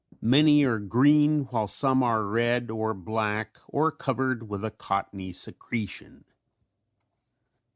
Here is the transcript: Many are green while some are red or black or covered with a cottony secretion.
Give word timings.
Many 0.23 0.63
are 0.65 0.79
green 0.79 1.43
while 1.51 1.67
some 1.67 2.01
are 2.01 2.23
red 2.25 2.71
or 2.71 2.95
black 2.95 3.57
or 3.67 3.91
covered 3.91 4.49
with 4.49 4.65
a 4.65 4.71
cottony 4.71 5.31
secretion. 5.31 6.25